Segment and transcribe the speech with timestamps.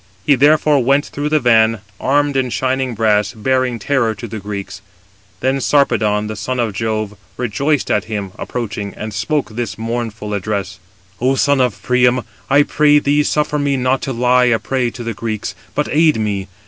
[0.25, 4.81] He therefore went through the van, armed in shining brass, bearing terror to the Greeks:
[5.41, 10.79] then Sarpedon, the son of Jove, rejoiced at him approaching, and spoke [this] mournful address:
[11.19, 15.03] "O son of Priam, I pray thee, suffer me not to lie a prey to
[15.03, 16.47] the Greeks, but aid me.